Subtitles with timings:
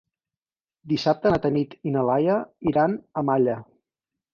[0.93, 2.41] Dissabte na Tanit i na Laia
[2.75, 3.65] iran a Malla.